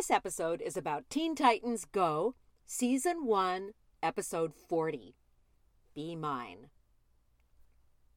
This 0.00 0.10
episode 0.10 0.62
is 0.62 0.78
about 0.78 1.10
Teen 1.10 1.34
Titans 1.34 1.84
Go, 1.84 2.34
Season 2.64 3.26
1, 3.26 3.72
Episode 4.02 4.54
40 4.54 5.14
Be 5.94 6.16
Mine. 6.16 6.70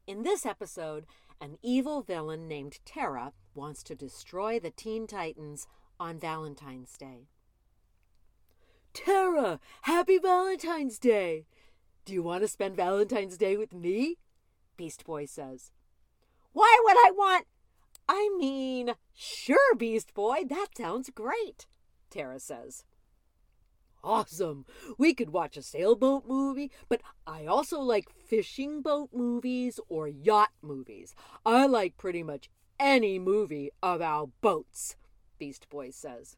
In 0.07 0.23
this 0.23 0.45
episode, 0.45 1.05
an 1.41 1.57
evil 1.61 2.01
villain 2.01 2.47
named 2.47 2.79
Terra 2.85 3.33
wants 3.53 3.83
to 3.83 3.95
destroy 3.95 4.61
the 4.61 4.69
Teen 4.69 5.07
Titans 5.07 5.67
on 5.99 6.17
Valentine's 6.17 6.95
Day. 6.95 7.27
Terra, 8.93 9.59
happy 9.81 10.17
Valentine's 10.17 10.97
Day! 10.97 11.47
Do 12.05 12.13
you 12.13 12.23
want 12.23 12.43
to 12.43 12.47
spend 12.47 12.77
Valentine's 12.77 13.37
Day 13.37 13.57
with 13.57 13.73
me? 13.73 14.19
Beast 14.77 15.03
Boy 15.03 15.25
says. 15.25 15.73
Why 16.53 16.79
would 16.85 16.95
I 16.95 17.11
want 17.11 17.45
I 18.07 18.29
mean, 18.37 18.93
sure, 19.13 19.75
Beast 19.77 20.13
Boy, 20.13 20.43
that 20.49 20.67
sounds 20.77 21.09
great, 21.09 21.67
Terra 22.13 22.39
says. 22.39 22.83
Awesome. 24.03 24.65
We 24.99 25.15
could 25.15 25.31
watch 25.31 25.57
a 25.57 25.63
sailboat 25.63 26.27
movie, 26.27 26.71
but 26.87 27.01
I 27.25 27.47
also 27.47 27.79
like 27.79 28.09
fishing 28.11 28.81
boat 28.83 29.09
movies 29.13 29.79
or 29.89 30.07
yacht 30.07 30.51
movies. 30.61 31.15
I 31.43 31.65
like 31.65 31.97
pretty 31.97 32.21
much 32.21 32.51
any 32.79 33.17
movie 33.17 33.71
about 33.81 34.29
boats, 34.41 34.95
Beast 35.39 35.67
Boy 35.69 35.89
says. 35.89 36.37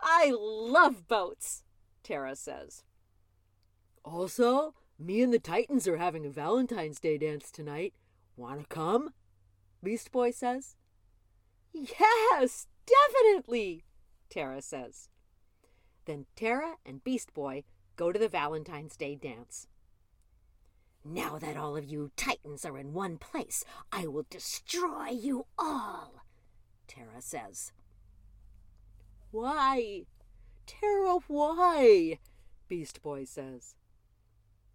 I 0.00 0.32
love 0.38 1.08
boats, 1.08 1.64
Terra 2.04 2.36
says. 2.36 2.84
Also, 4.04 4.74
me 4.98 5.22
and 5.22 5.32
the 5.32 5.40
Titans 5.40 5.88
are 5.88 5.96
having 5.96 6.24
a 6.24 6.30
Valentine's 6.30 7.00
Day 7.00 7.18
dance 7.18 7.50
tonight. 7.50 7.94
Wanna 8.36 8.64
come? 8.68 9.10
Beast 9.82 10.12
Boy 10.12 10.30
says. 10.30 10.76
Yes, 11.72 12.68
definitely, 12.86 13.84
Terra 14.30 14.62
says. 14.62 15.08
Then 16.04 16.26
Terra 16.36 16.74
and 16.84 17.02
Beast 17.02 17.34
Boy 17.34 17.64
go 17.96 18.12
to 18.12 18.18
the 18.18 18.28
Valentine's 18.28 18.96
Day 18.96 19.14
dance. 19.14 19.66
Now 21.04 21.38
that 21.38 21.56
all 21.56 21.76
of 21.76 21.84
you 21.84 22.10
Titans 22.16 22.64
are 22.64 22.76
in 22.76 22.92
one 22.92 23.16
place, 23.18 23.64
I 23.92 24.06
will 24.06 24.26
destroy 24.28 25.08
you 25.10 25.46
all, 25.56 26.22
Terra 26.88 27.20
says. 27.20 27.72
Why? 29.30 30.06
Terra, 30.66 31.18
why? 31.28 32.18
Beast 32.68 33.02
Boy 33.02 33.24
says. 33.24 33.76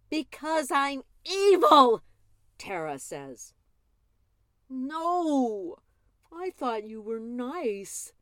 Because 0.08 0.70
I'm 0.70 1.02
evil, 1.24 2.02
Terra 2.58 2.98
says. 2.98 3.52
No, 4.70 5.76
I 6.32 6.50
thought 6.50 6.88
you 6.88 7.02
were 7.02 7.20
nice, 7.20 8.12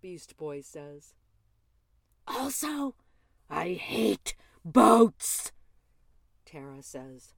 Beast 0.00 0.36
Boy 0.36 0.60
says. 0.60 1.14
Also, 2.26 2.94
I 3.48 3.70
hate 3.70 4.34
boats, 4.64 5.52
Terra 6.44 6.82
says. 6.82 7.34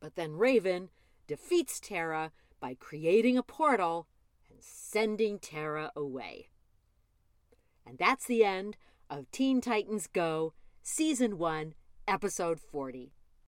But 0.00 0.16
then 0.16 0.36
Raven 0.36 0.90
defeats 1.26 1.80
Terra 1.80 2.32
by 2.60 2.74
creating 2.74 3.36
a 3.36 3.42
portal 3.42 4.08
and 4.50 4.58
sending 4.60 5.38
Terra 5.38 5.92
away. 5.94 6.48
And 7.86 7.98
that's 7.98 8.26
the 8.26 8.44
end 8.44 8.76
of 9.10 9.30
Teen 9.30 9.60
Titans 9.60 10.06
Go, 10.06 10.54
Season 10.82 11.38
1, 11.38 11.74
Episode 12.08 12.60
40. 12.60 13.12